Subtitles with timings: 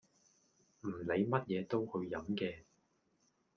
[0.81, 2.63] 唔理乜嘢都去飲嘅